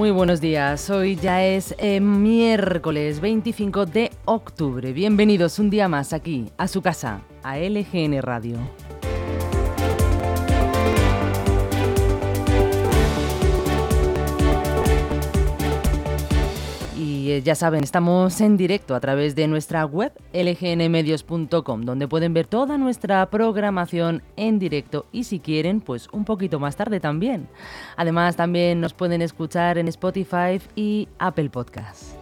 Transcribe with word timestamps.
Muy 0.00 0.12
buenos 0.12 0.40
días, 0.40 0.88
hoy 0.88 1.14
ya 1.14 1.44
es 1.44 1.74
eh, 1.76 2.00
miércoles 2.00 3.20
25 3.20 3.84
de 3.84 4.10
octubre. 4.24 4.94
Bienvenidos 4.94 5.58
un 5.58 5.68
día 5.68 5.88
más 5.88 6.14
aquí, 6.14 6.46
a 6.56 6.68
su 6.68 6.80
casa, 6.80 7.20
a 7.42 7.58
LGN 7.58 8.22
Radio. 8.22 8.56
Ya 17.42 17.54
saben, 17.54 17.84
estamos 17.84 18.40
en 18.40 18.56
directo 18.56 18.94
a 18.94 19.00
través 19.00 19.34
de 19.34 19.48
nuestra 19.48 19.84
web 19.84 20.12
lgnmedios.com, 20.32 21.82
donde 21.82 22.08
pueden 22.08 22.34
ver 22.34 22.46
toda 22.46 22.78
nuestra 22.78 23.28
programación 23.30 24.22
en 24.36 24.58
directo 24.58 25.06
y 25.12 25.24
si 25.24 25.40
quieren, 25.40 25.80
pues 25.80 26.08
un 26.12 26.24
poquito 26.24 26.58
más 26.58 26.76
tarde 26.76 27.00
también. 27.00 27.48
Además, 27.96 28.36
también 28.36 28.80
nos 28.80 28.94
pueden 28.94 29.22
escuchar 29.22 29.78
en 29.78 29.88
Spotify 29.88 30.60
y 30.74 31.08
Apple 31.18 31.50
Podcasts. 31.50 32.16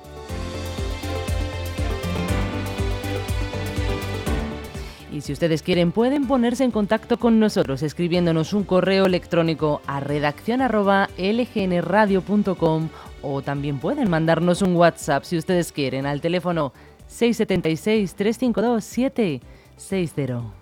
Y 5.10 5.22
si 5.22 5.32
ustedes 5.32 5.62
quieren, 5.62 5.90
pueden 5.90 6.26
ponerse 6.26 6.64
en 6.64 6.70
contacto 6.70 7.18
con 7.18 7.40
nosotros 7.40 7.82
escribiéndonos 7.82 8.52
un 8.52 8.64
correo 8.64 9.06
electrónico 9.06 9.80
a 9.86 10.00
redacción@lgnradio.com 10.00 12.88
o 13.22 13.42
también 13.42 13.78
pueden 13.78 14.10
mandarnos 14.10 14.62
un 14.62 14.76
WhatsApp 14.76 15.24
si 15.24 15.36
ustedes 15.36 15.72
quieren 15.72 16.06
al 16.06 16.20
teléfono 16.20 16.72
676 17.06 18.14
352 18.14 18.84
760. 18.84 20.57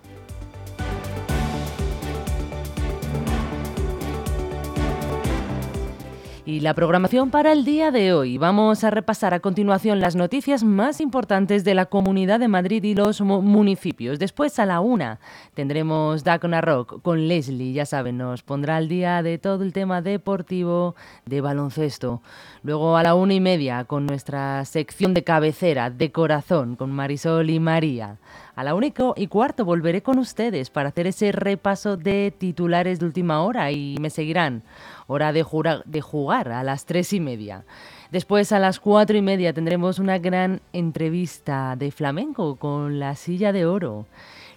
Y 6.47 6.61
la 6.61 6.73
programación 6.73 7.29
para 7.29 7.51
el 7.51 7.65
día 7.65 7.91
de 7.91 8.13
hoy. 8.13 8.37
Vamos 8.37 8.85
a 8.85 8.89
repasar 8.89 9.33
a 9.33 9.41
continuación 9.41 9.99
las 9.99 10.15
noticias 10.15 10.63
más 10.63 11.01
importantes 11.01 11.65
de 11.65 11.73
la 11.73 11.87
Comunidad 11.87 12.39
de 12.39 12.47
Madrid 12.47 12.81
y 12.85 12.95
los 12.95 13.19
municipios. 13.19 14.17
Después 14.17 14.57
a 14.57 14.65
la 14.65 14.79
una 14.79 15.19
tendremos 15.55 16.23
Dacona 16.23 16.61
Rock 16.61 17.01
con 17.01 17.27
Leslie, 17.27 17.73
ya 17.73 17.85
saben, 17.85 18.19
nos 18.19 18.43
pondrá 18.43 18.77
al 18.77 18.87
día 18.87 19.21
de 19.23 19.37
todo 19.39 19.61
el 19.61 19.73
tema 19.73 20.01
deportivo 20.01 20.95
de 21.25 21.41
baloncesto. 21.41 22.21
Luego 22.63 22.95
a 22.95 23.03
la 23.03 23.13
una 23.13 23.33
y 23.33 23.41
media 23.41 23.83
con 23.83 24.05
nuestra 24.05 24.63
sección 24.63 25.13
de 25.13 25.25
cabecera 25.25 25.89
de 25.89 26.13
corazón 26.13 26.77
con 26.77 26.93
Marisol 26.93 27.49
y 27.49 27.59
María. 27.59 28.19
A 28.57 28.63
la 28.63 28.73
una 28.73 29.13
y 29.15 29.27
cuarto 29.27 29.65
volveré 29.65 30.01
con 30.01 30.17
ustedes 30.17 30.71
para 30.71 30.89
hacer 30.89 31.05
ese 31.05 31.31
repaso 31.31 31.95
de 31.95 32.33
titulares 32.35 32.99
de 32.99 33.05
última 33.05 33.43
hora 33.43 33.71
y 33.71 33.97
me 34.01 34.09
seguirán 34.09 34.63
hora 35.05 35.31
de, 35.31 35.45
de 35.85 36.01
jugar 36.01 36.49
a 36.49 36.63
las 36.63 36.87
tres 36.87 37.13
y 37.13 37.19
media. 37.19 37.65
Después 38.09 38.51
a 38.51 38.57
las 38.57 38.79
cuatro 38.79 39.15
y 39.15 39.21
media 39.21 39.53
tendremos 39.53 39.99
una 39.99 40.17
gran 40.17 40.61
entrevista 40.73 41.75
de 41.75 41.91
flamenco 41.91 42.55
con 42.55 42.97
la 42.97 43.15
silla 43.15 43.51
de 43.51 43.67
oro. 43.67 44.07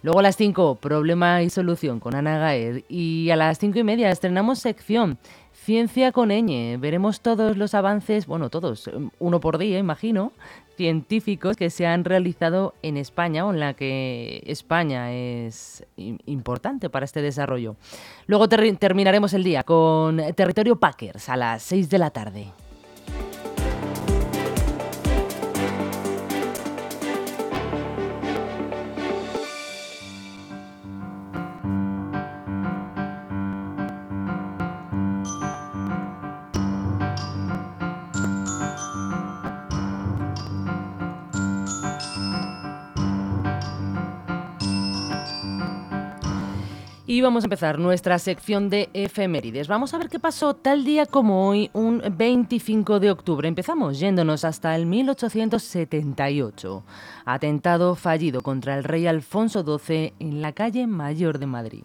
Luego 0.03 0.21
a 0.21 0.23
las 0.23 0.37
cinco, 0.37 0.77
problema 0.77 1.43
y 1.43 1.51
solución 1.51 2.01
con 2.01 2.15
Ana 2.15 2.39
Gaer. 2.39 2.85
Y 2.89 3.29
a 3.29 3.37
las 3.37 3.59
cinco 3.59 3.81
y 3.81 3.85
media 3.85 4.11
estrenamos 4.11 4.61
sección 4.61 5.19
Ciencia 5.63 6.11
con 6.11 6.31
ñ. 6.31 6.79
Veremos 6.81 7.21
todos 7.21 7.59
los 7.59 7.75
avances, 7.75 8.27
bueno, 8.27 8.49
todos, 8.49 8.91
uno 9.19 9.41
por 9.41 9.59
día, 9.59 9.79
imagino, 9.79 10.33
científicos 10.77 11.55
que 11.55 11.69
se 11.69 11.87
han 11.87 12.05
realizado 12.05 12.73
en 12.83 12.97
España 12.97 13.45
o 13.45 13.53
en 13.53 13.61
la 13.61 13.75
que 13.75 14.43
España 14.47 15.13
es 15.13 15.85
importante 16.25 16.89
para 16.89 17.05
este 17.05 17.21
desarrollo. 17.21 17.77
Luego 18.27 18.49
terminaremos 18.49 19.35
el 19.35 19.45
día 19.45 19.63
con 19.63 20.19
Territorio 20.35 20.77
Packers 20.77 21.29
a 21.29 21.37
las 21.37 21.63
6 21.63 21.91
de 21.91 21.99
la 21.99 22.09
tarde. 22.09 22.47
Y 47.11 47.23
vamos 47.23 47.43
a 47.43 47.47
empezar 47.47 47.81
nuestra 47.81 48.21
sección 48.21 48.71
de 48.71 48.89
efemérides. 48.95 49.67
Vamos 49.67 49.93
a 49.93 49.99
ver 49.99 50.09
qué 50.09 50.21
pasó 50.21 50.55
tal 50.55 50.85
día 50.85 51.07
como 51.07 51.49
hoy, 51.49 51.69
un 51.73 52.01
25 52.17 53.01
de 53.01 53.11
octubre. 53.11 53.49
Empezamos 53.49 53.99
yéndonos 53.99 54.45
hasta 54.45 54.77
el 54.77 54.87
1878. 54.87 56.85
Atentado 57.25 57.97
fallido 57.97 58.43
contra 58.43 58.79
el 58.79 58.85
rey 58.85 59.09
Alfonso 59.09 59.65
XII 59.65 60.13
en 60.21 60.41
la 60.41 60.53
calle 60.53 60.87
Mayor 60.87 61.41
de 61.41 61.47
Madrid. 61.47 61.83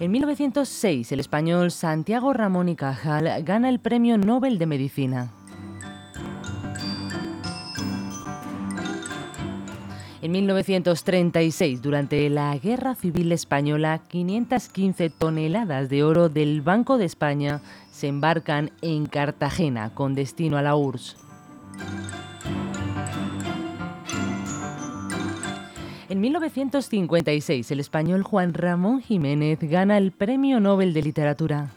En 0.00 0.10
1906, 0.10 1.12
el 1.12 1.20
español 1.20 1.70
Santiago 1.70 2.32
Ramón 2.32 2.70
y 2.70 2.76
Cajal 2.76 3.42
gana 3.44 3.68
el 3.68 3.78
Premio 3.78 4.16
Nobel 4.16 4.58
de 4.58 4.64
Medicina. 4.64 5.32
En 10.20 10.32
1936, 10.32 11.80
durante 11.80 12.28
la 12.28 12.56
Guerra 12.58 12.96
Civil 12.96 13.30
Española, 13.30 14.00
515 14.08 15.10
toneladas 15.10 15.88
de 15.88 16.02
oro 16.02 16.28
del 16.28 16.60
Banco 16.60 16.98
de 16.98 17.04
España 17.04 17.60
se 17.92 18.08
embarcan 18.08 18.72
en 18.82 19.06
Cartagena 19.06 19.94
con 19.94 20.16
destino 20.16 20.58
a 20.58 20.62
la 20.62 20.74
URSS. 20.74 21.16
En 26.08 26.20
1956, 26.20 27.70
el 27.70 27.78
español 27.78 28.24
Juan 28.24 28.54
Ramón 28.54 29.00
Jiménez 29.00 29.60
gana 29.60 29.98
el 29.98 30.10
Premio 30.10 30.58
Nobel 30.58 30.94
de 30.94 31.02
Literatura. 31.02 31.70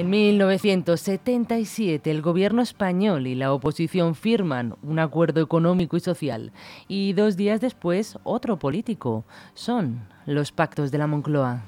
En 0.00 0.08
1977 0.08 2.10
el 2.10 2.22
gobierno 2.22 2.62
español 2.62 3.26
y 3.26 3.34
la 3.34 3.52
oposición 3.52 4.14
firman 4.14 4.76
un 4.82 4.98
acuerdo 4.98 5.42
económico 5.42 5.98
y 5.98 6.00
social 6.00 6.52
y 6.88 7.12
dos 7.12 7.36
días 7.36 7.60
después 7.60 8.18
otro 8.22 8.58
político. 8.58 9.26
Son 9.52 10.08
los 10.24 10.52
pactos 10.52 10.90
de 10.90 10.96
la 10.96 11.06
Moncloa. 11.06 11.60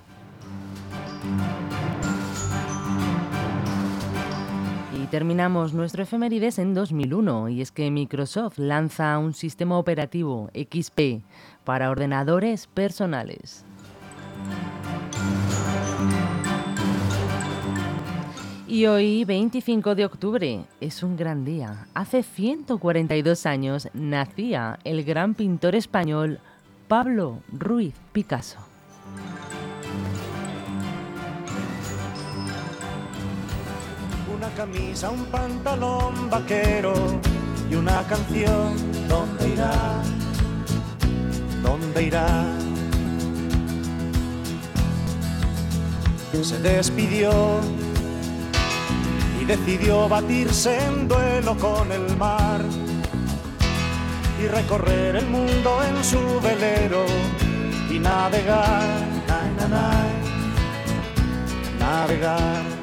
Y 4.99 5.07
terminamos 5.09 5.75
nuestro 5.75 6.03
efemérides 6.03 6.59
en 6.59 6.73
2001 6.73 7.51
y 7.51 7.61
es 7.61 7.71
que 7.71 7.91
Microsoft 7.91 8.57
lanza 8.57 9.19
un 9.19 9.35
sistema 9.35 9.77
operativo 9.77 10.49
XP 10.55 11.23
para 11.65 11.91
ordenadores 11.91 12.67
personales. 12.67 13.67
Y 18.73 18.87
hoy, 18.87 19.27
25 19.27 19.95
de 19.95 20.07
octubre, 20.07 20.65
es 20.81 21.03
un 21.03 21.15
gran 21.15 21.45
día. 21.45 21.89
Hace 21.93 22.23
142 22.23 23.45
años 23.45 23.89
nacía 23.93 24.79
el 24.85 25.05
gran 25.05 25.35
pintor 25.35 25.75
español 25.75 26.41
Pablo 26.89 27.41
Ruiz 27.53 27.93
Picasso. 28.13 28.57
Una 34.35 34.49
camisa, 34.55 35.11
un 35.11 35.27
pantalón 35.27 36.31
vaquero 36.31 36.95
y 37.71 37.75
una 37.75 38.03
canción. 38.05 38.75
¿Dónde 39.07 39.49
irá? 39.51 40.03
¿Dónde 41.63 42.03
irá? 42.05 42.47
Se 46.43 46.59
despidió 46.59 47.61
y 49.43 49.45
decidió 49.45 50.09
batirse 50.09 50.79
en 50.87 51.09
duelo 51.09 51.57
con 51.57 51.91
el 51.91 52.17
mar 52.17 52.61
y 54.41 54.47
recorrer 54.47 55.17
el 55.17 55.27
mundo 55.27 55.83
en 55.83 56.05
su 56.05 56.41
velero 56.41 57.05
y 57.91 57.99
navegar, 57.99 59.01
navegar. 61.81 62.82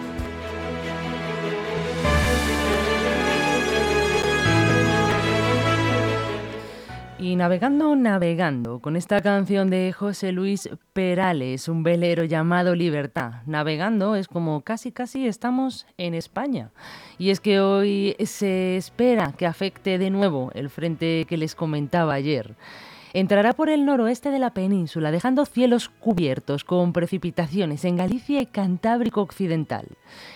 Navegando, 7.39 7.95
navegando, 7.95 8.79
con 8.79 8.97
esta 8.97 9.21
canción 9.21 9.69
de 9.69 9.93
José 9.93 10.33
Luis 10.33 10.69
Perales, 10.91 11.69
un 11.69 11.83
velero 11.83 12.25
llamado 12.25 12.75
Libertad. 12.75 13.43
Navegando 13.45 14.17
es 14.17 14.27
como 14.27 14.59
casi 14.59 14.91
casi 14.91 15.25
estamos 15.25 15.87
en 15.97 16.15
España. 16.15 16.71
Y 17.17 17.29
es 17.29 17.39
que 17.39 17.61
hoy 17.61 18.13
se 18.25 18.75
espera 18.75 19.31
que 19.37 19.45
afecte 19.45 19.97
de 19.97 20.09
nuevo 20.09 20.51
el 20.53 20.69
frente 20.69 21.25
que 21.29 21.37
les 21.37 21.55
comentaba 21.55 22.13
ayer. 22.13 22.55
Entrará 23.13 23.53
por 23.53 23.69
el 23.69 23.85
noroeste 23.85 24.29
de 24.29 24.37
la 24.37 24.53
península, 24.53 25.09
dejando 25.09 25.45
cielos 25.45 25.89
cubiertos 25.89 26.63
con 26.63 26.93
precipitaciones 26.93 27.83
en 27.83 27.97
Galicia 27.97 28.41
y 28.41 28.45
Cantábrico 28.45 29.21
Occidental. 29.21 29.87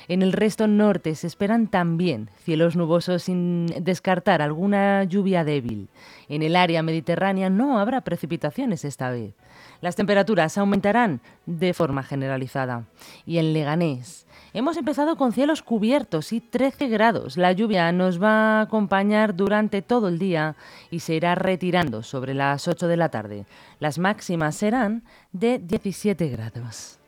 En 0.07 0.23
el 0.23 0.33
resto 0.33 0.67
norte 0.67 1.13
se 1.13 1.27
esperan 1.27 1.67
también 1.67 2.29
cielos 2.43 2.75
nubosos 2.75 3.23
sin 3.23 3.67
descartar 3.67 4.41
alguna 4.41 5.03
lluvia 5.03 5.43
débil. 5.43 5.89
En 6.29 6.41
el 6.41 6.55
área 6.55 6.81
mediterránea 6.81 7.49
no 7.49 7.79
habrá 7.79 8.01
precipitaciones 8.01 8.85
esta 8.85 9.11
vez. 9.11 9.35
Las 9.81 9.95
temperaturas 9.95 10.57
aumentarán 10.57 11.21
de 11.45 11.73
forma 11.73 12.01
generalizada. 12.01 12.85
Y 13.25 13.37
en 13.37 13.53
Leganés, 13.53 14.25
Hemos 14.55 14.77
empezado 14.77 15.15
con 15.15 15.31
cielos 15.31 15.63
cubiertos 15.63 16.31
y 16.31 16.39
13 16.39 16.87
grados. 16.87 17.37
La 17.37 17.53
lluvia 17.53 17.91
nos 17.91 18.21
va 18.21 18.59
a 18.59 18.61
acompañar 18.61 19.35
durante 19.35 19.81
todo 19.81 20.07
el 20.07 20.19
día 20.19 20.55
y 20.91 20.99
se 20.99 21.15
irá 21.15 21.33
retirando 21.33 22.03
sobre 22.03 22.35
las 22.35 22.62
8 22.68 22.88
de 22.88 22.98
la 22.98 23.10
tarde. 23.10 23.45
Las 23.80 24.00
máximas 24.00 24.56
serán 24.56 25.04
de 25.31 25.60
17 25.60 26.27
grados. 26.30 27.00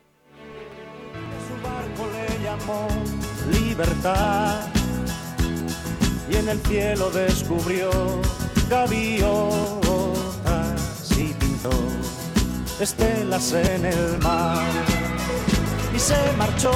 Su 1.46 1.54
barco 1.62 2.06
le 2.12 2.26
llamó 2.42 2.88
libertad 3.50 4.66
y 6.30 6.36
en 6.36 6.48
el 6.48 6.58
cielo 6.60 7.10
descubrió 7.10 7.90
gaviotas 8.68 9.18
y 11.18 11.32
pintó 11.34 11.70
estelas 12.80 13.52
en 13.52 13.84
el 13.84 14.18
mar 14.18 14.66
y 15.94 15.98
se 15.98 16.16
marchó 16.36 16.72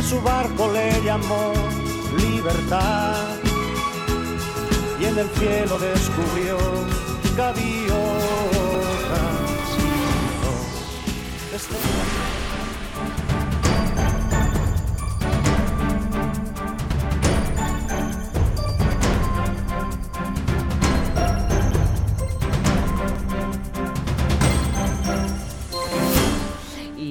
a 0.00 0.02
su 0.02 0.18
barco 0.22 0.72
le 0.72 1.02
llamó 1.04 1.52
libertad 2.16 3.49
y 5.00 5.04
en 5.06 5.18
el 5.18 5.28
cielo 5.30 5.78
descubrió 5.78 6.58
gaviotas 7.36 8.00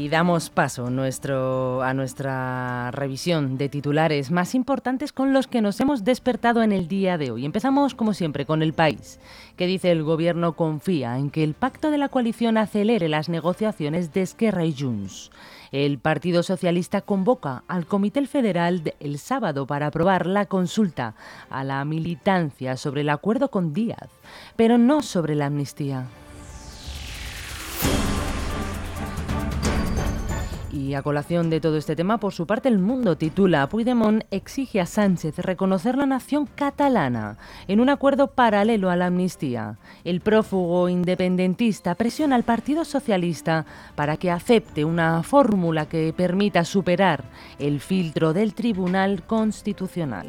damos 0.09 0.49
paso 0.49 0.89
nuestro, 0.89 1.81
a 1.81 1.93
nuestra 1.93 2.91
revisión 2.91 3.57
de 3.57 3.69
titulares 3.69 4.31
más 4.31 4.55
importantes 4.55 5.13
con 5.13 5.33
los 5.33 5.47
que 5.47 5.61
nos 5.61 5.79
hemos 5.79 6.03
despertado 6.03 6.63
en 6.63 6.71
el 6.71 6.87
día 6.87 7.17
de 7.17 7.31
hoy. 7.31 7.45
Empezamos, 7.45 7.95
como 7.95 8.13
siempre, 8.13 8.45
con 8.45 8.61
el 8.61 8.73
país, 8.73 9.19
que 9.55 9.67
dice 9.67 9.91
el 9.91 10.03
gobierno 10.03 10.53
confía 10.53 11.17
en 11.17 11.29
que 11.29 11.43
el 11.43 11.53
pacto 11.53 11.91
de 11.91 11.97
la 11.97 12.09
coalición 12.09 12.57
acelere 12.57 13.09
las 13.09 13.29
negociaciones 13.29 14.11
de 14.13 14.23
Esquerra 14.23 14.65
y 14.65 14.75
Junts. 14.77 15.31
El 15.71 15.99
Partido 15.99 16.41
Socialista 16.43 17.01
convoca 17.01 17.63
al 17.67 17.85
Comité 17.85 18.25
Federal 18.25 18.93
el 18.99 19.19
sábado 19.19 19.67
para 19.67 19.87
aprobar 19.87 20.25
la 20.25 20.45
consulta 20.47 21.13
a 21.49 21.63
la 21.63 21.85
militancia 21.85 22.75
sobre 22.75 23.01
el 23.01 23.09
acuerdo 23.09 23.51
con 23.51 23.73
Díaz, 23.73 24.09
pero 24.55 24.77
no 24.77 25.03
sobre 25.03 25.35
la 25.35 25.45
amnistía. 25.45 26.05
Y 30.89 30.95
a 30.95 31.03
colación 31.03 31.51
de 31.51 31.61
todo 31.61 31.77
este 31.77 31.95
tema, 31.95 32.17
por 32.17 32.33
su 32.33 32.47
parte, 32.47 32.67
el 32.67 32.79
mundo 32.79 33.15
titula 33.15 33.69
Puigdemont 33.69 34.23
exige 34.31 34.81
a 34.81 34.87
Sánchez 34.87 35.37
reconocer 35.37 35.95
la 35.95 36.07
nación 36.07 36.47
catalana 36.47 37.37
en 37.67 37.79
un 37.79 37.89
acuerdo 37.89 38.31
paralelo 38.31 38.89
a 38.89 38.95
la 38.95 39.05
amnistía. 39.05 39.77
El 40.03 40.19
prófugo 40.19 40.89
independentista 40.89 41.93
presiona 41.93 42.35
al 42.35 42.41
Partido 42.41 42.85
Socialista 42.85 43.67
para 43.93 44.17
que 44.17 44.31
acepte 44.31 44.83
una 44.83 45.21
fórmula 45.21 45.87
que 45.87 46.11
permita 46.11 46.65
superar 46.65 47.23
el 47.59 47.81
filtro 47.81 48.33
del 48.33 48.55
Tribunal 48.55 49.21
Constitucional. 49.27 50.25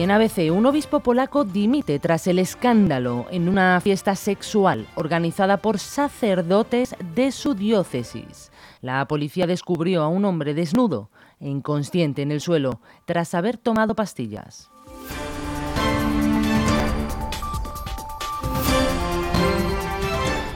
En 0.00 0.10
ABC, 0.10 0.50
un 0.50 0.64
obispo 0.64 1.00
polaco 1.00 1.44
dimite 1.44 1.98
tras 1.98 2.26
el 2.26 2.38
escándalo 2.38 3.26
en 3.30 3.50
una 3.50 3.78
fiesta 3.82 4.16
sexual 4.16 4.86
organizada 4.94 5.58
por 5.58 5.78
sacerdotes 5.78 6.96
de 7.14 7.30
su 7.30 7.52
diócesis. 7.52 8.50
La 8.80 9.06
policía 9.06 9.46
descubrió 9.46 10.02
a 10.02 10.08
un 10.08 10.24
hombre 10.24 10.54
desnudo 10.54 11.10
e 11.38 11.50
inconsciente 11.50 12.22
en 12.22 12.32
el 12.32 12.40
suelo 12.40 12.80
tras 13.04 13.34
haber 13.34 13.58
tomado 13.58 13.94
pastillas. 13.94 14.69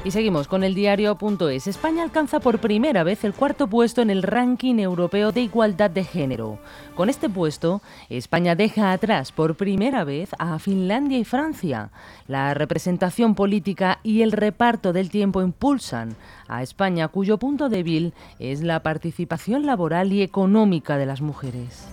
Y 0.04 0.10
seguimos 0.10 0.48
con 0.48 0.64
el 0.64 0.74
diario.es. 0.74 1.66
España 1.66 2.02
alcanza 2.02 2.38
por 2.38 2.58
primera 2.58 3.04
vez 3.04 3.24
el 3.24 3.32
cuarto 3.32 3.68
puesto 3.68 4.02
en 4.02 4.10
el 4.10 4.22
ranking 4.22 4.78
europeo 4.78 5.32
de 5.32 5.40
igualdad 5.40 5.90
de 5.90 6.04
género. 6.04 6.58
Con 6.94 7.08
este 7.08 7.30
puesto, 7.30 7.80
España 8.10 8.54
deja 8.54 8.92
atrás 8.92 9.32
por 9.32 9.54
primera 9.54 10.04
vez 10.04 10.28
a 10.38 10.58
Finlandia 10.58 11.16
y 11.16 11.24
Francia. 11.24 11.90
La 12.28 12.52
representación 12.52 13.34
política 13.34 14.00
y 14.02 14.20
el 14.20 14.32
reparto 14.32 14.92
del 14.92 15.08
tiempo 15.08 15.40
impulsan 15.40 16.16
a 16.48 16.62
España, 16.62 17.08
cuyo 17.08 17.38
punto 17.38 17.70
débil 17.70 18.12
es 18.38 18.60
la 18.60 18.82
participación 18.82 19.64
laboral 19.64 20.12
y 20.12 20.20
económica 20.20 20.98
de 20.98 21.06
las 21.06 21.22
mujeres. 21.22 21.88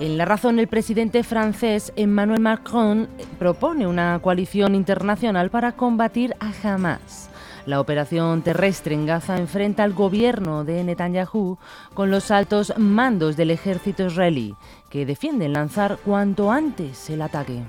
En 0.00 0.16
la 0.16 0.24
razón, 0.24 0.60
el 0.60 0.68
presidente 0.68 1.24
francés 1.24 1.92
Emmanuel 1.96 2.40
Macron 2.40 3.08
propone 3.36 3.84
una 3.84 4.16
coalición 4.22 4.76
internacional 4.76 5.50
para 5.50 5.72
combatir 5.72 6.36
a 6.38 6.52
Hamas. 6.62 7.28
La 7.66 7.80
operación 7.80 8.42
terrestre 8.42 8.94
en 8.94 9.06
Gaza 9.06 9.38
enfrenta 9.38 9.82
al 9.82 9.94
gobierno 9.94 10.62
de 10.62 10.84
Netanyahu 10.84 11.58
con 11.94 12.12
los 12.12 12.30
altos 12.30 12.72
mandos 12.78 13.36
del 13.36 13.50
ejército 13.50 14.06
israelí, 14.06 14.54
que 14.88 15.04
defienden 15.04 15.52
lanzar 15.52 15.98
cuanto 16.04 16.52
antes 16.52 17.10
el 17.10 17.20
ataque. 17.20 17.64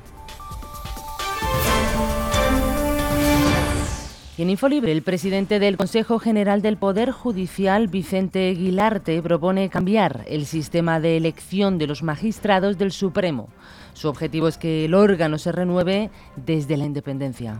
Y 4.39 4.41
en 4.41 4.51
Infolibre, 4.51 4.93
el 4.93 5.01
presidente 5.01 5.59
del 5.59 5.75
Consejo 5.75 6.17
General 6.17 6.61
del 6.61 6.77
Poder 6.77 7.11
Judicial, 7.11 7.89
Vicente 7.89 8.49
Guilarte, 8.51 9.21
propone 9.21 9.67
cambiar 9.67 10.23
el 10.29 10.45
sistema 10.45 11.01
de 11.01 11.17
elección 11.17 11.77
de 11.77 11.87
los 11.87 12.03
magistrados 12.03 12.77
del 12.77 12.93
Supremo. 12.93 13.49
Su 13.91 14.07
objetivo 14.07 14.47
es 14.47 14.57
que 14.57 14.85
el 14.85 14.93
órgano 14.93 15.37
se 15.39 15.51
renueve 15.51 16.09
desde 16.37 16.77
la 16.77 16.85
independencia. 16.85 17.57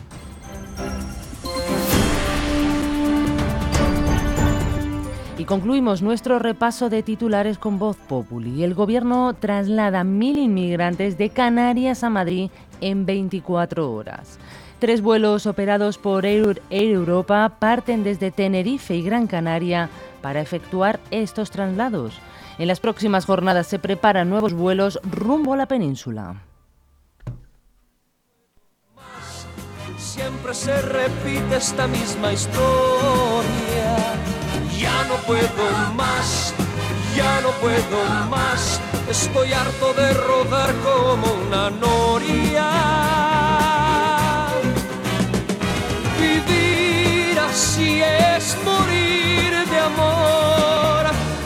Y 5.38 5.44
concluimos 5.44 6.02
nuestro 6.02 6.40
repaso 6.40 6.90
de 6.90 7.04
titulares 7.04 7.58
con 7.58 7.78
Voz 7.78 7.98
Populi. 7.98 8.64
El 8.64 8.74
gobierno 8.74 9.34
traslada 9.34 10.06
mil 10.06 10.38
inmigrantes 10.38 11.18
de 11.18 11.30
Canarias 11.30 12.06
a 12.06 12.10
Madrid 12.10 12.52
en 12.80 13.06
24 13.06 13.92
horas. 13.92 14.40
Tres 14.80 15.02
vuelos 15.02 15.46
operados 15.46 15.98
por 15.98 16.26
Air 16.26 16.62
Europa 16.70 17.58
parten 17.60 18.06
desde 18.06 18.32
Tenerife 18.32 18.96
y 18.96 19.04
Gran 19.04 19.28
Canaria 19.28 19.90
para 20.22 20.40
efectuar 20.40 21.02
estos 21.12 21.52
traslados. 21.52 22.18
En 22.58 22.68
las 22.68 22.80
próximas 22.80 23.26
jornadas 23.26 23.68
se 23.68 23.78
preparan 23.78 24.30
nuevos 24.30 24.54
vuelos 24.54 25.00
rumbo 25.04 25.54
a 25.54 25.58
la 25.58 25.66
península. 25.66 26.44
Siempre 29.98 30.54
se 30.54 30.82
repite 30.82 31.58
esta 31.58 31.86
misma 31.88 32.32
historia. 32.32 33.98
Ya 34.78 35.04
no 35.10 35.16
puedo 35.28 35.94
más, 35.96 36.54
ya 37.18 37.42
no 37.42 37.50
puedo 37.60 38.28
más. 38.30 38.80
Estoy 39.10 39.52
harto 39.52 39.94
de 39.94 40.14
rodar 40.14 40.74
como 40.84 41.34
una 41.48 41.70
noria. 41.70 42.19
Si 47.80 48.02
es 48.02 48.58
morir 48.66 49.52
de 49.72 49.80
amor. 49.80 51.06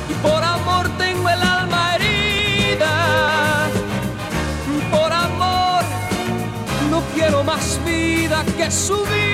Y 0.09 0.13
por 0.15 0.43
amor 0.43 0.89
tengo 0.97 1.29
el 1.29 1.43
alma 1.43 1.95
herida. 1.95 3.69
Por 4.89 5.13
amor 5.13 5.83
no 6.89 7.03
quiero 7.13 7.43
más 7.43 7.79
vida 7.85 8.43
que 8.57 8.71
su 8.71 9.03
vida. 9.03 9.32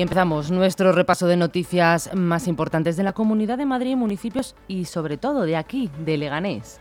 Empezamos 0.00 0.50
nuestro 0.50 0.92
repaso 0.92 1.26
de 1.26 1.36
noticias 1.36 2.10
más 2.14 2.46
importantes 2.46 2.96
de 2.96 3.02
la 3.02 3.12
Comunidad 3.12 3.58
de 3.58 3.66
Madrid, 3.66 3.96
municipios 3.96 4.54
y 4.68 4.84
sobre 4.84 5.16
todo 5.16 5.42
de 5.42 5.56
aquí, 5.56 5.90
de 6.04 6.16
Leganés. 6.16 6.80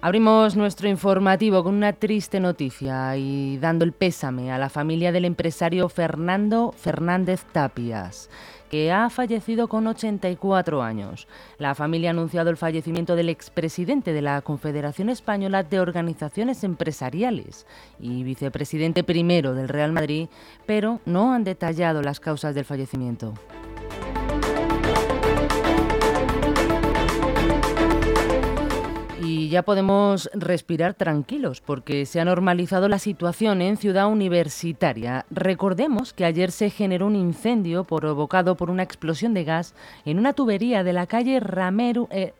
Abrimos 0.00 0.56
nuestro 0.56 0.88
informativo 0.88 1.64
con 1.64 1.74
una 1.74 1.92
triste 1.92 2.38
noticia 2.38 3.16
y 3.16 3.58
dando 3.58 3.84
el 3.84 3.92
pésame 3.92 4.52
a 4.52 4.58
la 4.58 4.68
familia 4.68 5.10
del 5.10 5.24
empresario 5.24 5.88
Fernando 5.88 6.72
Fernández 6.76 7.44
Tapias 7.52 8.28
que 8.70 8.92
ha 8.92 9.10
fallecido 9.10 9.68
con 9.68 9.86
84 9.86 10.82
años. 10.82 11.28
La 11.58 11.74
familia 11.74 12.10
ha 12.10 12.12
anunciado 12.12 12.50
el 12.50 12.56
fallecimiento 12.56 13.16
del 13.16 13.28
expresidente 13.28 14.12
de 14.12 14.22
la 14.22 14.40
Confederación 14.42 15.08
Española 15.08 15.62
de 15.62 15.80
Organizaciones 15.80 16.64
Empresariales 16.64 17.66
y 18.00 18.22
vicepresidente 18.24 19.04
primero 19.04 19.54
del 19.54 19.68
Real 19.68 19.92
Madrid, 19.92 20.28
pero 20.66 21.00
no 21.04 21.32
han 21.32 21.44
detallado 21.44 22.02
las 22.02 22.20
causas 22.20 22.54
del 22.54 22.64
fallecimiento. 22.64 23.34
Y 29.46 29.48
ya 29.48 29.62
podemos 29.62 30.28
respirar 30.34 30.94
tranquilos 30.94 31.60
porque 31.60 32.04
se 32.04 32.18
ha 32.18 32.24
normalizado 32.24 32.88
la 32.88 32.98
situación 32.98 33.62
en 33.62 33.76
Ciudad 33.76 34.08
Universitaria. 34.08 35.24
Recordemos 35.30 36.12
que 36.12 36.24
ayer 36.24 36.50
se 36.50 36.68
generó 36.68 37.06
un 37.06 37.14
incendio 37.14 37.84
provocado 37.84 38.56
por 38.56 38.70
una 38.70 38.82
explosión 38.82 39.34
de 39.34 39.44
gas 39.44 39.72
en 40.04 40.18
una 40.18 40.32
tubería 40.32 40.82
de 40.82 40.92
la 40.92 41.06
calle 41.06 41.38
Ramiro, 41.38 42.08
eh, 42.10 42.34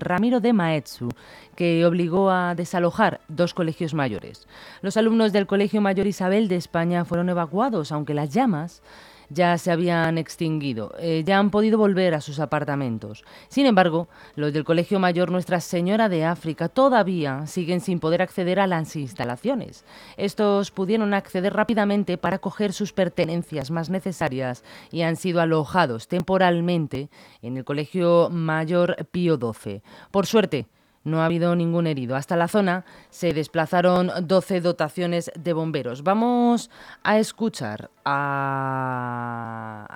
Ramiro 0.00 0.40
de 0.40 0.52
Maetsu, 0.52 1.10
que 1.54 1.86
obligó 1.86 2.28
a 2.28 2.56
desalojar 2.56 3.20
dos 3.28 3.54
colegios 3.54 3.94
mayores. 3.94 4.48
Los 4.82 4.96
alumnos 4.96 5.32
del 5.32 5.46
Colegio 5.46 5.80
Mayor 5.80 6.08
Isabel 6.08 6.48
de 6.48 6.56
España 6.56 7.04
fueron 7.04 7.28
evacuados, 7.28 7.92
aunque 7.92 8.14
las 8.14 8.34
llamas 8.34 8.82
ya 9.30 9.58
se 9.58 9.70
habían 9.70 10.18
extinguido, 10.18 10.94
eh, 10.98 11.22
ya 11.26 11.38
han 11.38 11.50
podido 11.50 11.78
volver 11.78 12.14
a 12.14 12.20
sus 12.20 12.40
apartamentos. 12.40 13.24
Sin 13.48 13.66
embargo, 13.66 14.08
los 14.36 14.52
del 14.52 14.64
Colegio 14.64 14.98
Mayor 14.98 15.30
Nuestra 15.30 15.60
Señora 15.60 16.08
de 16.08 16.24
África 16.24 16.68
todavía 16.68 17.46
siguen 17.46 17.80
sin 17.80 18.00
poder 18.00 18.22
acceder 18.22 18.60
a 18.60 18.66
las 18.66 18.96
instalaciones. 18.96 19.84
Estos 20.16 20.70
pudieron 20.70 21.14
acceder 21.14 21.52
rápidamente 21.54 22.18
para 22.18 22.38
coger 22.38 22.72
sus 22.72 22.92
pertenencias 22.92 23.70
más 23.70 23.90
necesarias 23.90 24.64
y 24.90 25.02
han 25.02 25.16
sido 25.16 25.40
alojados 25.40 26.08
temporalmente 26.08 27.10
en 27.42 27.56
el 27.56 27.64
Colegio 27.64 28.30
Mayor 28.30 28.96
Pío 29.10 29.38
XII. 29.38 29.82
Por 30.10 30.26
suerte, 30.26 30.66
no 31.08 31.22
ha 31.22 31.26
habido 31.26 31.56
ningún 31.56 31.86
herido. 31.86 32.16
Hasta 32.16 32.36
la 32.36 32.48
zona 32.48 32.84
se 33.10 33.32
desplazaron 33.32 34.10
12 34.22 34.60
dotaciones 34.60 35.30
de 35.34 35.52
bomberos. 35.52 36.02
Vamos 36.02 36.70
a 37.02 37.18
escuchar 37.18 37.90
la 38.04 39.88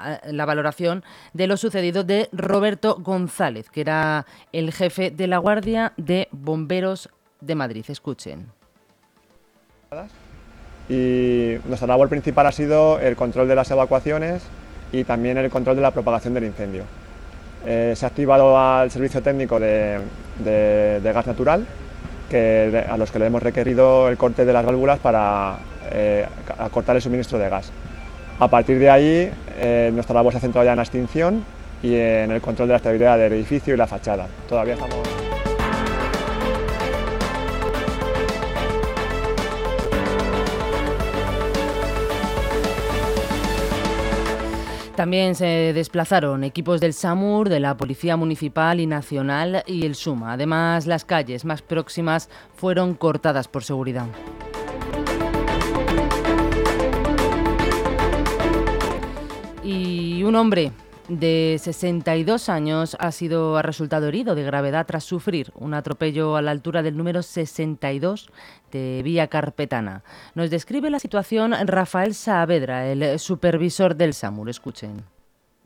valoración 0.47 1.05
de 1.33 1.47
lo 1.47 1.57
sucedido 1.57 2.05
de 2.05 2.29
Roberto 2.33 2.97
González, 3.01 3.71
que 3.71 3.81
era 3.83 4.27
el 4.53 4.73
jefe 4.73 5.11
de 5.11 5.27
la 5.27 5.39
Guardia 5.39 5.93
de 5.97 6.29
Bomberos 6.33 7.09
de 7.41 7.55
Madrid. 7.55 7.85
Escuchen. 7.89 8.49
Y 10.89 11.57
nuestra 11.67 11.87
labor 11.87 12.09
principal 12.09 12.47
ha 12.47 12.53
sido 12.53 12.99
el 12.99 13.17
control 13.17 13.49
de 13.49 13.55
las 13.55 13.71
evacuaciones 13.71 14.43
y 14.91 15.05
también 15.05 15.39
el 15.39 15.51
control 15.51 15.77
de 15.77 15.83
la 15.83 15.91
propagación 15.91 16.35
del 16.35 16.45
incendio. 16.45 16.85
Eh, 17.65 17.95
se 17.97 18.05
ha 18.05 18.09
activado 18.09 18.59
al 18.59 18.91
servicio 18.91 19.23
técnico 19.23 19.61
de, 19.61 20.01
gas 20.45 21.27
natural, 21.27 21.67
que, 22.31 22.85
a 22.89 22.97
los 22.97 23.11
que 23.11 23.19
le 23.19 23.27
hemos 23.27 23.43
requerido 23.43 24.09
el 24.09 24.17
corte 24.17 24.45
de 24.45 24.53
las 24.53 24.65
válvulas 24.65 24.99
para 24.99 25.59
eh, 25.91 26.27
acortar 26.59 26.97
el 26.97 27.03
suministro 27.03 27.39
de 27.39 27.49
gas. 27.49 27.71
A 28.39 28.49
partir 28.49 28.79
de 28.79 28.91
ahí, 28.91 29.31
eh, 29.59 29.91
nuestra 29.93 30.15
labor 30.15 30.33
se 30.33 30.39
ha 30.39 30.41
centrado 30.41 30.65
ya 30.65 30.73
en 30.73 30.77
la 30.77 30.83
extinción 30.83 31.45
y 31.83 31.95
en 31.95 32.31
el 32.31 32.41
control 32.41 32.69
de 32.69 32.73
la 32.73 32.79
estabilidad 32.79 33.19
del 33.19 33.33
edificio 33.33 33.75
y 33.75 33.77
la 33.77 33.87
fachada. 33.87 34.27
Todavía 34.49 34.75
estamos... 34.75 35.22
También 45.03 45.35
se 45.35 45.73
desplazaron 45.75 46.45
equipos 46.45 46.81
del 46.81 46.93
SAMUR, 46.93 47.49
de 47.49 47.59
la 47.59 47.77
Policía 47.77 48.17
Municipal 48.17 48.79
y 48.79 48.87
Nacional 48.87 49.65
y 49.67 49.85
el 49.85 49.97
SUMA. 49.97 50.35
Además, 50.35 50.87
las 50.87 51.05
calles 51.05 51.45
más 51.45 51.61
próximas 51.61 52.29
fueron 52.55 52.95
cortadas 52.95 53.49
por 53.49 53.65
seguridad. 53.65 54.07
Y 59.65 60.23
un 60.23 60.37
hombre 60.37 60.71
de 61.21 61.59
62 61.61 62.49
años 62.49 62.97
ha 62.99 63.13
sido 63.13 63.57
ha 63.57 63.63
resultado 63.63 64.09
herido 64.09 64.35
de 64.35 64.43
gravedad 64.43 64.87
tras 64.87 65.05
sufrir 65.05 65.53
un 65.55 65.75
atropello 65.75 66.37
a 66.37 66.43
la 66.43 66.51
altura 66.51 66.83
del 66.83 66.97
número 66.97 67.23
62 67.23 68.31
de 68.71 69.03
Vía 69.05 69.27
Carpetana. 69.27 70.03
Nos 70.35 70.49
describe 70.49 70.89
la 70.91 70.99
situación 70.99 71.55
Rafael 71.67 72.15
Saavedra, 72.15 72.91
el 72.91 73.19
supervisor 73.19 73.95
del 73.95 74.15
SAMUR. 74.15 74.49
Escuchen. 74.49 75.03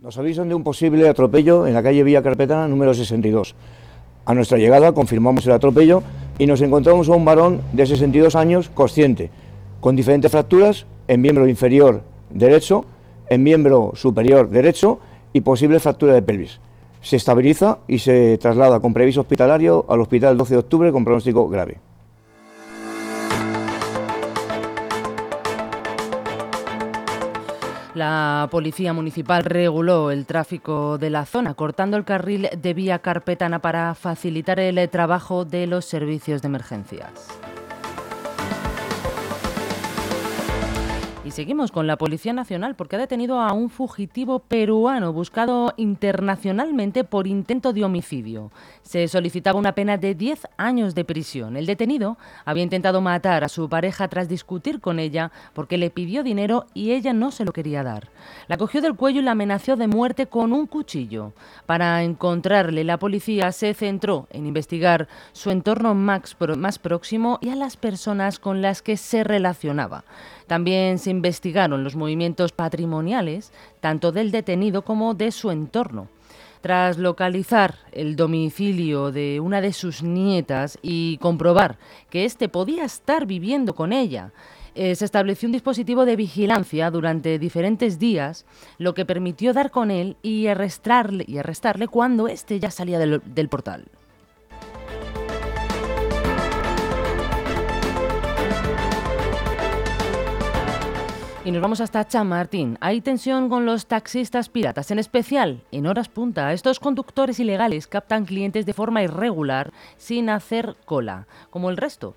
Nos 0.01 0.19
avisan 0.19 0.49
de 0.49 0.55
un 0.55 0.65
posible 0.65 1.09
atropello 1.09 1.67
en 1.67 1.75
la 1.75 1.83
calle 1.83 2.03
Vía 2.03 2.23
Carpetana 2.23 2.67
número 2.67 2.93
62. 2.93 3.55
A 4.25 4.35
nuestra 4.35 4.59
llegada 4.59 4.93
confirmamos 4.93 5.47
el 5.47 5.53
atropello 5.53 6.03
y 6.39 6.47
nos 6.47 6.61
encontramos 6.61 7.09
a 7.09 7.13
un 7.13 7.25
varón 7.25 7.63
de 7.73 7.87
62 7.87 8.35
años 8.35 8.69
consciente, 8.69 9.31
con 9.81 9.95
diferentes 9.95 10.33
fracturas 10.33 10.87
en 11.07 11.21
miembro 11.21 11.47
inferior 11.47 12.03
derecho, 12.31 12.85
en 13.29 13.45
miembro 13.45 13.93
superior 13.95 14.51
derecho 14.51 14.99
y 15.37 15.43
posible 15.43 15.81
fractura 15.81 16.15
de 16.15 16.23
pelvis. 16.23 16.61
Se 17.03 17.17
estabiliza 17.17 17.81
y 17.87 17.99
se 17.99 18.39
traslada 18.39 18.81
con 18.81 18.95
previso 18.95 19.21
hospitalario 19.21 19.85
al 19.87 20.01
hospital 20.01 20.39
12 20.39 20.55
de 20.55 20.59
octubre 20.59 20.93
con 20.93 21.05
pronóstico 21.05 21.47
grave. 21.47 21.79
La 27.95 28.49
policía 28.51 28.95
municipal 28.95 29.45
reguló 29.45 30.11
el 30.11 30.25
tráfico 30.25 30.97
de 30.97 31.11
la 31.11 31.27
zona, 31.27 31.53
cortando 31.53 31.99
el 31.99 32.05
carril 32.05 32.49
de 32.57 32.75
vía 32.75 33.01
carpetana 33.01 33.59
para 33.59 33.95
facilitar 33.95 34.59
el 34.59 34.89
trabajo 34.89 35.45
de 35.45 35.67
los 35.67 35.85
servicios 35.85 36.41
de 36.41 36.49
emergencias. 36.49 37.29
Y 41.27 41.33
seguimos 41.33 41.73
con 41.73 41.89
la 41.89 41.99
Policía 41.99 42.33
Nacional 42.33 42.77
porque 42.77 42.95
ha 42.95 43.01
detenido 43.01 43.41
a 43.41 43.53
un 43.53 43.69
fugitivo 43.69 44.39
peruano 44.39 45.13
buscado 45.13 45.75
internacionalmente 45.77 47.03
por 47.03 47.27
intento 47.27 47.73
de 47.73 47.83
homicidio. 47.83 48.53
Se 48.83 49.09
solicitaba 49.09 49.59
una 49.59 49.75
pena 49.75 49.97
de 49.97 50.15
10 50.15 50.47
años 50.57 50.95
de 50.95 51.05
prisión. 51.05 51.57
El 51.57 51.67
detenido 51.67 52.17
había 52.45 52.63
intentado 52.63 53.01
matar 53.01 53.43
a 53.43 53.49
su 53.49 53.69
pareja 53.69 54.07
tras 54.07 54.29
discutir 54.29 54.81
con 54.81 55.01
ella 55.01 55.33
porque 55.53 55.79
le 55.79 55.91
pidió 55.91 56.23
dinero 56.23 56.67
y 56.75 56.93
ella 56.93 57.13
no 57.13 57.33
se 57.33 57.45
lo 57.45 57.53
quería 57.53 57.83
dar. 57.83 58.09
La 58.47 58.57
cogió 58.57 58.81
del 58.81 58.95
cuello 58.95 59.19
y 59.19 59.25
la 59.25 59.33
amenazó 59.33 59.75
de 59.75 59.89
muerte 59.89 60.29
con 60.29 60.53
un 60.53 60.69
cuchillo. 60.69 61.33
Para 61.67 62.05
encontrarle, 62.05 62.85
la 62.85 63.01
policía 63.01 63.51
se 63.51 63.75
centró 63.75 64.29
en 64.31 64.47
investigar 64.47 65.09
su 65.33 65.51
entorno 65.51 65.93
más, 65.93 66.37
próximo 66.79 67.41
y 67.43 67.49
a 67.49 67.57
las 67.57 67.77
personas 67.77 68.39
con 68.39 68.63
las 68.63 68.81
que 68.81 68.97
se 68.97 69.25
relacionaba. 69.25 70.05
También 70.47 70.99
se 70.99 71.11
investigaron 71.11 71.83
los 71.83 71.97
movimientos 71.97 72.53
patrimoniales, 72.53 73.53
tanto 73.81 74.13
del 74.13 74.31
detenido 74.31 74.83
como 74.83 75.15
de 75.15 75.33
su 75.33 75.51
entorno. 75.51 76.09
Tras 76.61 76.99
localizar 76.99 77.77
el 77.93 78.17
domicilio 78.17 79.13
de 79.13 79.41
una 79.41 79.61
de 79.61 79.73
sus 79.73 80.03
nietas 80.03 80.79
y 80.83 81.19
comprobar 81.19 81.79
que 82.11 82.25
éste 82.25 82.49
podía 82.49 82.85
estar 82.85 83.27
viviendo 83.27 83.75
con 83.75 83.93
ella, 83.93 84.33
eh, 84.75 84.95
se 84.95 85.05
estableció 85.05 85.47
un 85.47 85.53
dispositivo 85.53 86.05
de 86.05 86.17
vigilancia 86.17 86.91
durante 86.91 87.39
diferentes 87.39 87.99
días, 87.99 88.45
lo 88.79 88.95
que 88.95 89.07
permitió 89.07 89.53
dar 89.53 89.71
con 89.71 89.91
él 89.91 90.17
y 90.23 90.49
arrestarle, 90.49 91.25
y 91.27 91.39
arrestarle 91.39 91.89
cuando 91.89 92.29
éste 92.29 92.61
ya 92.61 92.71
salía 92.71 92.99
del 92.99 93.49
portal. 93.49 93.87
Y 101.47 101.53
nos 101.53 101.63
vamos 101.63 101.81
hasta 101.81 102.09
Chamartín. 102.09 102.77
Hay 102.81 103.01
tensión 103.01 103.49
con 103.49 103.67
los 103.67 103.87
taxistas 103.87 104.49
piratas, 104.49 104.91
en 104.91 104.99
especial 104.99 105.63
en 105.71 105.87
horas 105.87 106.09
punta. 106.09 106.53
Estos 106.53 106.81
conductores 106.81 107.39
ilegales 107.39 107.87
captan 107.87 108.25
clientes 108.25 108.67
de 108.67 108.73
forma 108.73 109.05
irregular 109.05 109.73
sin 109.97 110.29
hacer 110.29 110.75
cola, 110.85 111.29
como 111.51 111.71
el 111.71 111.77
resto. 111.77 112.17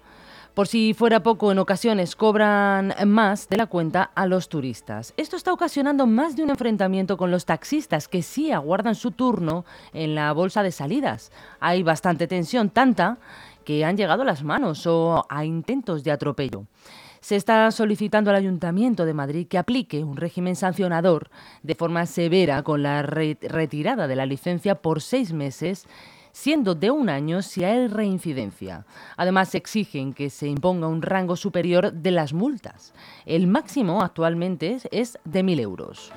Por 0.55 0.67
si 0.67 0.95
fuera 0.95 1.21
poco, 1.21 1.51
en 1.51 1.59
ocasiones 1.59 2.15
cobran 2.15 2.95
más 3.05 3.47
de 3.49 3.57
la 3.57 3.67
cuenta 3.67 4.09
a 4.15 4.25
los 4.25 4.49
turistas. 4.49 5.13
Esto 5.15 5.35
está 5.35 5.53
ocasionando 5.53 6.07
más 6.07 6.35
de 6.35 6.41
un 6.41 6.49
enfrentamiento 6.49 7.15
con 7.15 7.29
los 7.29 7.45
taxistas 7.45 8.07
que 8.07 8.23
sí 8.23 8.51
aguardan 8.51 8.95
su 8.95 9.11
turno 9.11 9.63
en 9.93 10.15
la 10.15 10.33
bolsa 10.33 10.63
de 10.63 10.71
salidas. 10.71 11.31
Hay 11.59 11.83
bastante 11.83 12.25
tensión, 12.25 12.71
tanta 12.71 13.19
que 13.63 13.85
han 13.85 13.95
llegado 13.95 14.23
a 14.23 14.25
las 14.25 14.43
manos 14.43 14.87
o 14.87 15.23
a 15.29 15.45
intentos 15.45 16.03
de 16.03 16.09
atropello. 16.09 16.65
Se 17.21 17.35
está 17.35 17.69
solicitando 17.71 18.29
al 18.29 18.35
Ayuntamiento 18.35 19.05
de 19.05 19.13
Madrid 19.13 19.47
que 19.47 19.57
aplique 19.57 20.03
un 20.03 20.17
régimen 20.17 20.55
sancionador 20.55 21.29
de 21.63 21.75
forma 21.75 22.05
severa 22.05 22.63
con 22.63 22.83
la 22.83 23.01
retirada 23.01 24.07
de 24.07 24.15
la 24.15 24.25
licencia 24.25 24.75
por 24.75 25.01
seis 25.01 25.33
meses 25.33 25.87
siendo 26.31 26.75
de 26.75 26.91
un 26.91 27.09
año 27.09 27.41
si 27.41 27.63
hay 27.63 27.87
reincidencia. 27.87 28.85
Además, 29.17 29.55
exigen 29.55 30.13
que 30.13 30.29
se 30.29 30.47
imponga 30.47 30.87
un 30.87 31.01
rango 31.01 31.35
superior 31.35 31.91
de 31.91 32.11
las 32.11 32.33
multas. 32.33 32.93
El 33.25 33.47
máximo 33.47 34.01
actualmente 34.01 34.77
es 34.91 35.17
de 35.25 35.43
1.000 35.43 35.59
euros. 35.59 36.13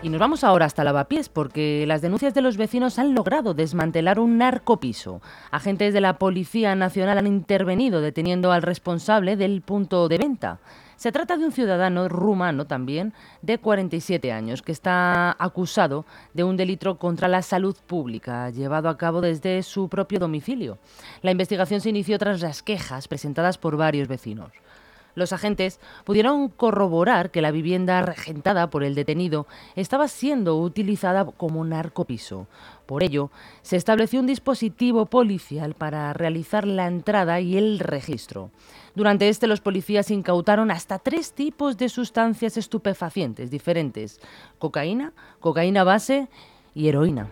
Y 0.00 0.10
nos 0.10 0.20
vamos 0.20 0.44
ahora 0.44 0.64
hasta 0.64 0.84
Lavapiés 0.84 1.28
porque 1.28 1.84
las 1.88 2.02
denuncias 2.02 2.32
de 2.32 2.40
los 2.40 2.56
vecinos 2.56 3.00
han 3.00 3.16
logrado 3.16 3.52
desmantelar 3.52 4.20
un 4.20 4.38
narcopiso. 4.38 5.20
Agentes 5.50 5.92
de 5.92 6.00
la 6.00 6.18
Policía 6.18 6.76
Nacional 6.76 7.18
han 7.18 7.26
intervenido 7.26 8.00
deteniendo 8.00 8.52
al 8.52 8.62
responsable 8.62 9.36
del 9.36 9.60
punto 9.60 10.08
de 10.08 10.18
venta. 10.18 10.60
Se 10.94 11.10
trata 11.10 11.36
de 11.36 11.44
un 11.44 11.52
ciudadano 11.52 12.08
rumano 12.08 12.66
también 12.66 13.12
de 13.42 13.58
47 13.58 14.30
años 14.30 14.62
que 14.62 14.70
está 14.70 15.34
acusado 15.36 16.04
de 16.32 16.44
un 16.44 16.56
delito 16.56 16.96
contra 16.98 17.26
la 17.26 17.42
salud 17.42 17.76
pública 17.86 18.50
llevado 18.50 18.88
a 18.88 18.98
cabo 18.98 19.20
desde 19.20 19.64
su 19.64 19.88
propio 19.88 20.20
domicilio. 20.20 20.78
La 21.22 21.32
investigación 21.32 21.80
se 21.80 21.90
inició 21.90 22.18
tras 22.18 22.40
las 22.40 22.62
quejas 22.62 23.08
presentadas 23.08 23.58
por 23.58 23.76
varios 23.76 24.06
vecinos. 24.06 24.52
Los 25.18 25.32
agentes 25.32 25.80
pudieron 26.04 26.48
corroborar 26.48 27.30
que 27.30 27.42
la 27.42 27.50
vivienda 27.50 28.00
regentada 28.02 28.70
por 28.70 28.84
el 28.84 28.94
detenido 28.94 29.46
estaba 29.76 30.08
siendo 30.08 30.58
utilizada 30.58 31.26
como 31.26 31.64
narcopiso. 31.64 32.46
Por 32.86 33.02
ello, 33.02 33.30
se 33.62 33.76
estableció 33.76 34.20
un 34.20 34.26
dispositivo 34.26 35.06
policial 35.06 35.74
para 35.74 36.12
realizar 36.12 36.66
la 36.66 36.86
entrada 36.86 37.40
y 37.40 37.58
el 37.58 37.80
registro. 37.80 38.50
Durante 38.94 39.28
este, 39.28 39.46
los 39.46 39.60
policías 39.60 40.10
incautaron 40.10 40.70
hasta 40.70 40.98
tres 40.98 41.32
tipos 41.32 41.76
de 41.76 41.88
sustancias 41.88 42.56
estupefacientes 42.56 43.50
diferentes: 43.50 44.20
cocaína, 44.58 45.12
cocaína 45.40 45.84
base 45.84 46.28
y 46.74 46.88
heroína. 46.88 47.28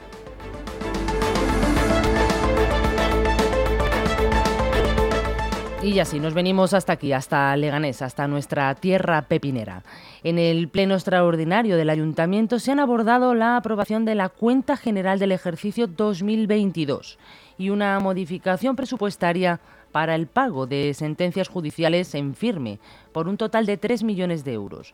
Y 5.86 6.00
así 6.00 6.18
nos 6.18 6.34
venimos 6.34 6.74
hasta 6.74 6.94
aquí, 6.94 7.12
hasta 7.12 7.56
Leganés, 7.56 8.02
hasta 8.02 8.26
nuestra 8.26 8.74
tierra 8.74 9.22
pepinera. 9.22 9.84
En 10.24 10.36
el 10.36 10.68
pleno 10.68 10.94
extraordinario 10.94 11.76
del 11.76 11.90
ayuntamiento 11.90 12.58
se 12.58 12.72
han 12.72 12.80
abordado 12.80 13.34
la 13.34 13.56
aprobación 13.56 14.04
de 14.04 14.16
la 14.16 14.28
cuenta 14.28 14.76
general 14.76 15.20
del 15.20 15.30
ejercicio 15.30 15.86
2022 15.86 17.20
y 17.56 17.70
una 17.70 18.00
modificación 18.00 18.74
presupuestaria 18.74 19.60
para 19.92 20.16
el 20.16 20.26
pago 20.26 20.66
de 20.66 20.92
sentencias 20.92 21.46
judiciales 21.46 22.16
en 22.16 22.34
firme 22.34 22.80
por 23.12 23.28
un 23.28 23.36
total 23.36 23.64
de 23.64 23.76
3 23.76 24.02
millones 24.02 24.42
de 24.42 24.54
euros. 24.54 24.92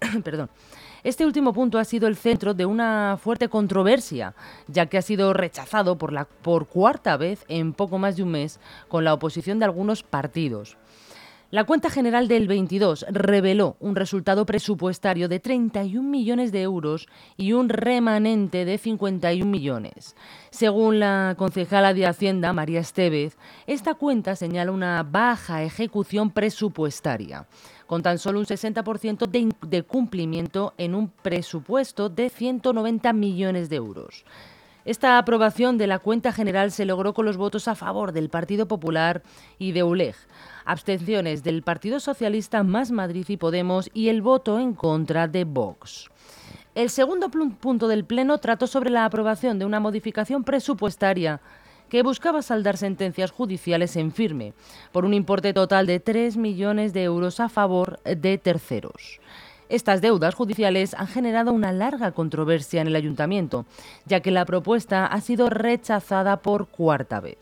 Perdón. 0.22 0.50
Este 1.06 1.24
último 1.24 1.52
punto 1.52 1.78
ha 1.78 1.84
sido 1.84 2.08
el 2.08 2.16
centro 2.16 2.52
de 2.52 2.66
una 2.66 3.16
fuerte 3.22 3.48
controversia, 3.48 4.34
ya 4.66 4.86
que 4.86 4.98
ha 4.98 5.02
sido 5.02 5.32
rechazado 5.32 5.96
por, 5.98 6.12
la, 6.12 6.24
por 6.24 6.66
cuarta 6.66 7.16
vez 7.16 7.44
en 7.46 7.74
poco 7.74 7.96
más 7.98 8.16
de 8.16 8.24
un 8.24 8.32
mes 8.32 8.58
con 8.88 9.04
la 9.04 9.14
oposición 9.14 9.60
de 9.60 9.66
algunos 9.66 10.02
partidos. 10.02 10.76
La 11.52 11.62
cuenta 11.62 11.90
general 11.90 12.26
del 12.26 12.48
22 12.48 13.06
reveló 13.08 13.76
un 13.78 13.94
resultado 13.94 14.46
presupuestario 14.46 15.28
de 15.28 15.38
31 15.38 16.02
millones 16.02 16.50
de 16.50 16.62
euros 16.62 17.06
y 17.36 17.52
un 17.52 17.68
remanente 17.68 18.64
de 18.64 18.76
51 18.76 19.48
millones. 19.48 20.16
Según 20.50 20.98
la 20.98 21.36
concejala 21.38 21.94
de 21.94 22.04
Hacienda, 22.08 22.52
María 22.52 22.80
Estevez, 22.80 23.36
esta 23.68 23.94
cuenta 23.94 24.34
señala 24.34 24.72
una 24.72 25.04
baja 25.04 25.62
ejecución 25.62 26.32
presupuestaria 26.32 27.46
con 27.86 28.02
tan 28.02 28.18
solo 28.18 28.40
un 28.40 28.46
60% 28.46 29.28
de, 29.68 29.82
cumplimiento 29.82 30.74
en 30.78 30.94
un 30.94 31.08
presupuesto 31.08 32.08
de 32.08 32.28
190 32.30 33.12
millones 33.12 33.68
de 33.68 33.76
euros. 33.76 34.24
Esta 34.84 35.18
aprobación 35.18 35.78
de 35.78 35.88
la 35.88 35.98
cuenta 35.98 36.32
general 36.32 36.70
se 36.70 36.84
logró 36.84 37.12
con 37.12 37.26
los 37.26 37.36
votos 37.36 37.66
a 37.66 37.74
favor 37.74 38.12
del 38.12 38.28
Partido 38.28 38.68
Popular 38.68 39.22
y 39.58 39.72
de 39.72 39.82
ULEG, 39.82 40.14
abstenciones 40.64 41.42
del 41.42 41.62
Partido 41.62 41.98
Socialista 41.98 42.62
más 42.62 42.92
Madrid 42.92 43.24
y 43.28 43.36
Podemos 43.36 43.90
y 43.94 44.10
el 44.10 44.22
voto 44.22 44.60
en 44.60 44.74
contra 44.74 45.26
de 45.26 45.44
Vox. 45.44 46.08
El 46.76 46.90
segundo 46.90 47.30
punto 47.30 47.88
del 47.88 48.04
Pleno 48.04 48.38
trató 48.38 48.66
sobre 48.66 48.90
la 48.90 49.06
aprobación 49.06 49.58
de 49.58 49.64
una 49.64 49.80
modificación 49.80 50.44
presupuestaria 50.44 51.40
que 51.88 52.02
buscaba 52.02 52.42
saldar 52.42 52.76
sentencias 52.76 53.30
judiciales 53.30 53.96
en 53.96 54.12
firme 54.12 54.52
por 54.92 55.04
un 55.04 55.14
importe 55.14 55.52
total 55.52 55.86
de 55.86 56.00
3 56.00 56.36
millones 56.36 56.92
de 56.92 57.04
euros 57.04 57.40
a 57.40 57.48
favor 57.48 58.00
de 58.04 58.38
terceros. 58.38 59.20
Estas 59.68 60.00
deudas 60.00 60.34
judiciales 60.34 60.94
han 60.94 61.08
generado 61.08 61.52
una 61.52 61.72
larga 61.72 62.12
controversia 62.12 62.80
en 62.80 62.86
el 62.86 62.96
ayuntamiento, 62.96 63.66
ya 64.04 64.20
que 64.20 64.30
la 64.30 64.44
propuesta 64.44 65.06
ha 65.06 65.20
sido 65.20 65.50
rechazada 65.50 66.36
por 66.36 66.68
cuarta 66.68 67.20
vez. 67.20 67.38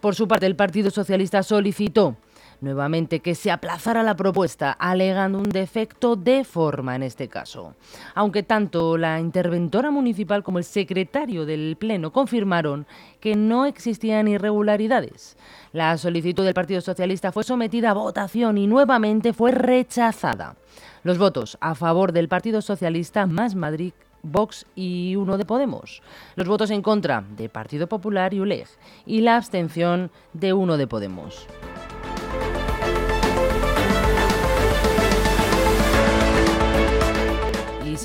Por 0.00 0.14
su 0.14 0.28
parte, 0.28 0.46
el 0.46 0.56
Partido 0.56 0.90
Socialista 0.90 1.42
solicitó 1.42 2.16
nuevamente 2.60 3.20
que 3.20 3.34
se 3.34 3.50
aplazara 3.50 4.02
la 4.02 4.16
propuesta, 4.16 4.72
alegando 4.72 5.38
un 5.38 5.48
defecto 5.48 6.16
de 6.16 6.44
forma 6.44 6.96
en 6.96 7.02
este 7.02 7.28
caso. 7.28 7.74
Aunque 8.14 8.42
tanto 8.42 8.96
la 8.96 9.20
interventora 9.20 9.90
municipal 9.90 10.42
como 10.42 10.58
el 10.58 10.64
secretario 10.64 11.46
del 11.46 11.76
Pleno 11.78 12.12
confirmaron 12.12 12.86
que 13.20 13.36
no 13.36 13.66
existían 13.66 14.28
irregularidades. 14.28 15.36
La 15.72 15.96
solicitud 15.98 16.44
del 16.44 16.54
Partido 16.54 16.80
Socialista 16.80 17.32
fue 17.32 17.44
sometida 17.44 17.90
a 17.90 17.94
votación 17.94 18.58
y 18.58 18.66
nuevamente 18.66 19.32
fue 19.32 19.52
rechazada. 19.52 20.56
Los 21.02 21.18
votos 21.18 21.56
a 21.60 21.74
favor 21.74 22.12
del 22.12 22.28
Partido 22.28 22.62
Socialista 22.62 23.26
más 23.26 23.54
Madrid 23.54 23.92
Vox 24.22 24.66
y 24.74 25.16
uno 25.16 25.38
de 25.38 25.44
Podemos. 25.44 26.02
Los 26.34 26.48
votos 26.48 26.70
en 26.70 26.82
contra 26.82 27.24
de 27.36 27.48
Partido 27.48 27.86
Popular 27.86 28.34
y 28.34 28.40
ULEG. 28.40 28.66
Y 29.04 29.20
la 29.20 29.36
abstención 29.36 30.10
de 30.32 30.52
uno 30.52 30.76
de 30.76 30.86
Podemos. 30.86 31.46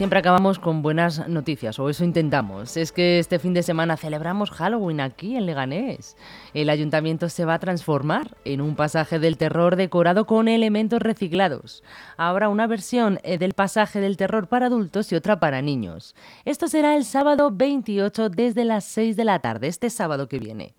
Siempre 0.01 0.17
acabamos 0.17 0.57
con 0.57 0.81
buenas 0.81 1.27
noticias, 1.27 1.77
o 1.77 1.87
eso 1.87 2.03
intentamos. 2.03 2.75
Es 2.75 2.91
que 2.91 3.19
este 3.19 3.37
fin 3.37 3.53
de 3.53 3.61
semana 3.61 3.97
celebramos 3.97 4.49
Halloween 4.49 4.99
aquí 4.99 5.35
en 5.35 5.45
Leganés. 5.45 6.17
El 6.55 6.71
ayuntamiento 6.71 7.29
se 7.29 7.45
va 7.45 7.53
a 7.53 7.59
transformar 7.59 8.35
en 8.43 8.61
un 8.61 8.75
pasaje 8.75 9.19
del 9.19 9.37
terror 9.37 9.75
decorado 9.75 10.25
con 10.25 10.47
elementos 10.47 11.03
reciclados. 11.03 11.83
Habrá 12.17 12.49
una 12.49 12.65
versión 12.65 13.19
eh, 13.21 13.37
del 13.37 13.53
pasaje 13.53 13.99
del 13.99 14.17
terror 14.17 14.47
para 14.47 14.65
adultos 14.65 15.11
y 15.11 15.15
otra 15.15 15.39
para 15.39 15.61
niños. 15.61 16.15
Esto 16.45 16.67
será 16.67 16.95
el 16.95 17.05
sábado 17.05 17.51
28 17.53 18.29
desde 18.29 18.65
las 18.65 18.85
6 18.85 19.15
de 19.15 19.25
la 19.25 19.37
tarde, 19.37 19.67
este 19.67 19.91
sábado 19.91 20.27
que 20.27 20.39
viene. 20.39 20.73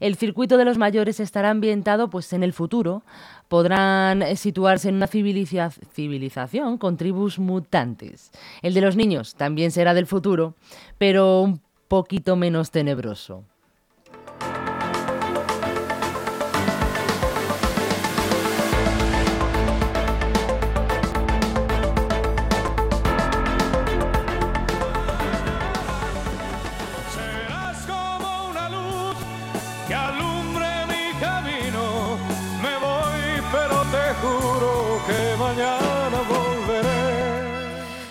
El 0.00 0.16
circuito 0.16 0.56
de 0.56 0.64
los 0.64 0.78
mayores 0.78 1.20
estará 1.20 1.50
ambientado 1.50 2.08
pues 2.08 2.32
en 2.32 2.42
el 2.42 2.52
futuro. 2.52 3.02
Podrán 3.48 4.22
eh, 4.22 4.36
situarse 4.36 4.88
en 4.88 4.96
una 4.96 5.06
civilización 5.06 6.78
con 6.78 6.96
tribus 6.96 7.38
mutantes. 7.38 8.30
El 8.62 8.74
de 8.74 8.80
los 8.80 8.96
niños 8.96 9.34
también 9.34 9.70
será 9.70 9.92
del 9.94 10.06
futuro, 10.06 10.54
pero 10.98 11.42
un 11.42 11.60
poquito 11.88 12.34
menos 12.34 12.70
tenebroso. 12.70 13.44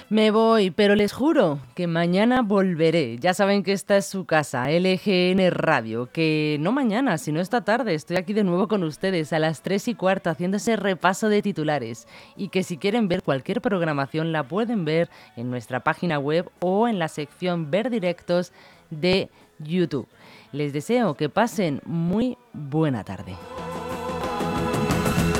Me 0.09 0.31
voy, 0.31 0.71
pero 0.71 0.95
les 0.95 1.13
juro 1.13 1.59
que 1.75 1.85
mañana 1.85 2.41
volveré. 2.41 3.19
Ya 3.19 3.35
saben 3.35 3.61
que 3.61 3.73
esta 3.73 3.95
es 3.95 4.07
su 4.07 4.25
casa, 4.25 4.65
LGN 4.67 5.51
Radio, 5.51 6.09
que 6.11 6.57
no 6.59 6.71
mañana, 6.71 7.19
sino 7.19 7.39
esta 7.39 7.63
tarde. 7.63 7.93
Estoy 7.93 8.17
aquí 8.17 8.33
de 8.33 8.43
nuevo 8.43 8.67
con 8.67 8.83
ustedes 8.83 9.33
a 9.33 9.39
las 9.39 9.61
3 9.61 9.89
y 9.89 9.93
cuarto 9.93 10.31
haciendo 10.31 10.57
ese 10.57 10.77
repaso 10.77 11.29
de 11.29 11.43
titulares. 11.43 12.07
Y 12.35 12.49
que 12.49 12.63
si 12.63 12.77
quieren 12.77 13.07
ver 13.07 13.21
cualquier 13.21 13.61
programación 13.61 14.31
la 14.31 14.47
pueden 14.47 14.83
ver 14.83 15.11
en 15.35 15.51
nuestra 15.51 15.81
página 15.81 16.17
web 16.17 16.49
o 16.59 16.87
en 16.87 16.97
la 16.97 17.07
sección 17.07 17.69
Ver 17.69 17.91
Directos 17.91 18.51
de 18.89 19.29
YouTube. 19.59 20.07
Les 20.51 20.73
deseo 20.73 21.13
que 21.13 21.29
pasen 21.29 21.81
muy 21.85 22.35
buena 22.53 23.03
tarde. 23.03 23.35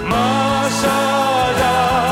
Más 0.08 0.84
allá. 0.84 1.88